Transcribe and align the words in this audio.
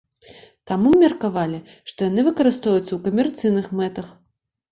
Таму 0.69 0.91
мы 0.93 1.01
меркавалі, 1.01 1.59
што 1.91 1.99
яны 2.09 2.21
выкарыстоўваюцца 2.29 2.87
ў 2.95 2.99
камерцыйных 3.09 3.67
мэтах. 3.81 4.07